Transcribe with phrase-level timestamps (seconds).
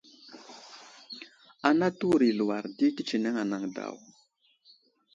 [1.67, 3.95] Ana təwuro i aluwar di tətsineŋ anaŋ daw.